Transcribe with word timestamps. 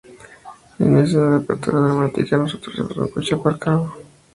En 0.79 0.95
la 0.95 1.03
escena 1.03 1.29
de 1.29 1.35
apertura 1.43 1.79
dramática, 1.79 2.35
nosotros 2.35 2.75
vemos 2.75 2.97
un 2.97 3.07
coche 3.09 3.35
aparcado. 3.35 3.93